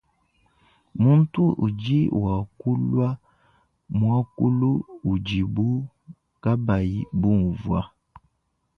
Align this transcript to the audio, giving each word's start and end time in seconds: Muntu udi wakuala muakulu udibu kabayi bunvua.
Muntu 1.01 1.41
udi 1.65 1.99
wakuala 2.23 3.07
muakulu 3.99 4.71
udibu 5.11 5.67
kabayi 6.43 6.99
bunvua. 7.21 7.81